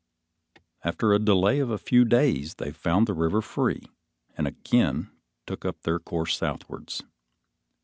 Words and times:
After 0.83 1.13
a 1.13 1.19
delay 1.19 1.59
of 1.59 1.69
a 1.69 1.77
few 1.77 2.05
days, 2.05 2.55
they 2.55 2.71
found 2.71 3.05
the 3.05 3.13
river 3.13 3.39
free, 3.39 3.83
and 4.35 4.47
again 4.47 5.11
took 5.45 5.63
up 5.63 5.83
their 5.83 5.99
course 5.99 6.35
southwards. 6.35 7.03